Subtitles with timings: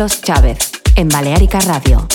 [0.00, 2.09] Carlos Chávez, en Balearica Radio.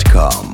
[0.00, 0.49] Music.com.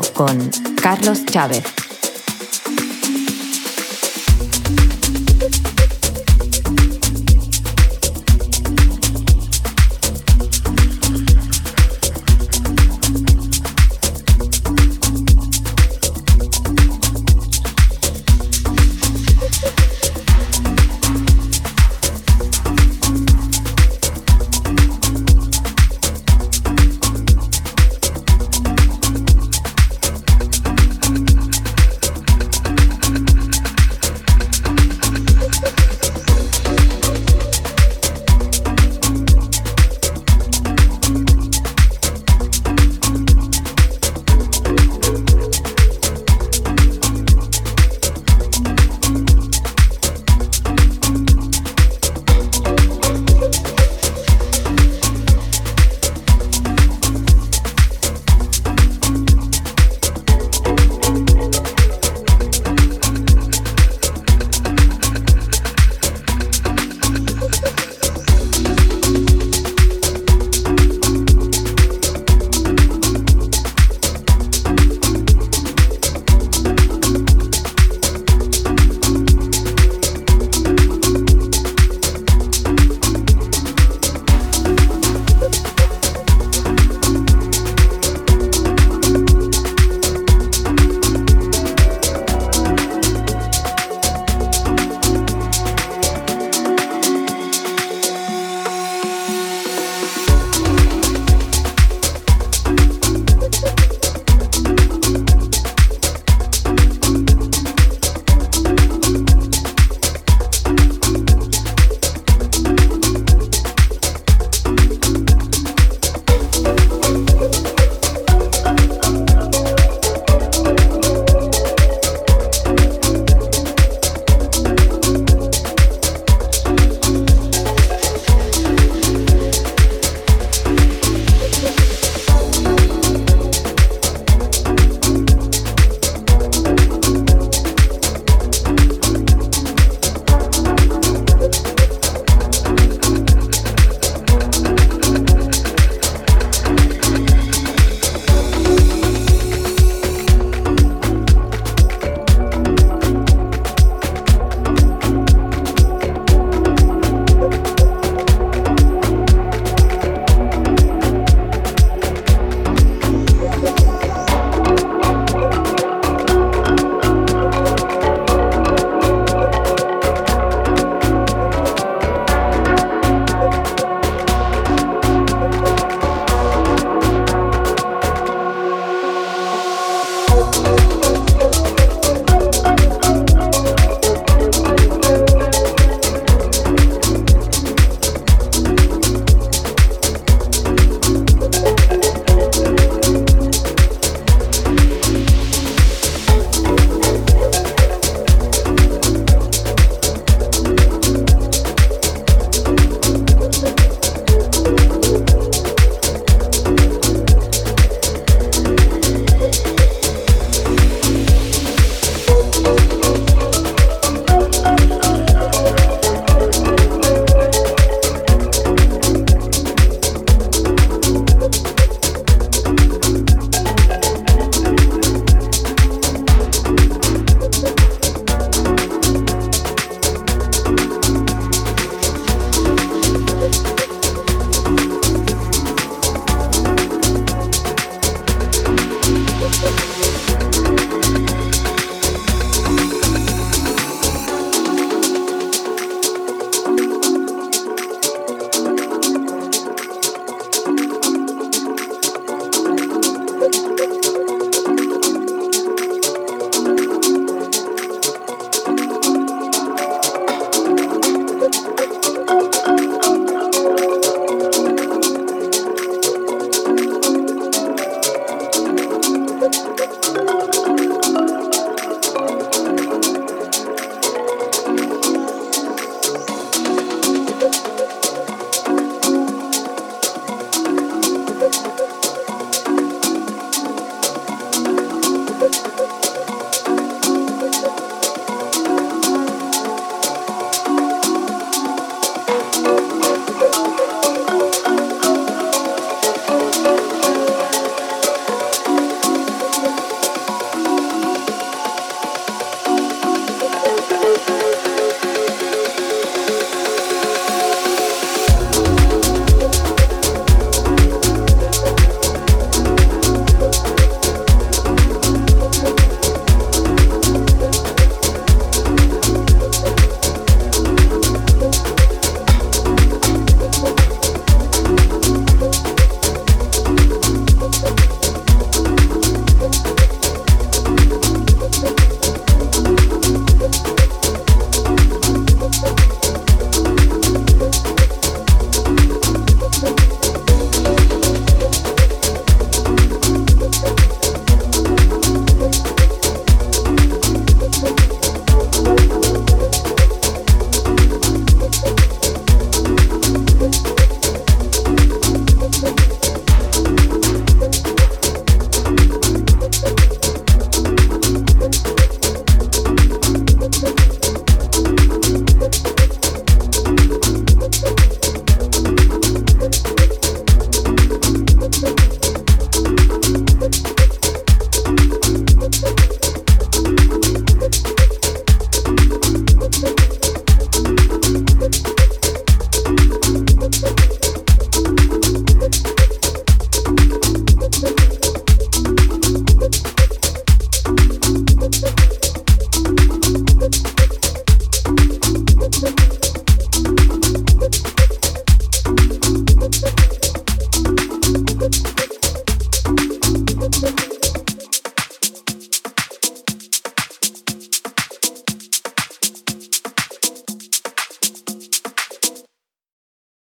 [0.00, 1.81] Con Carlos Chávez.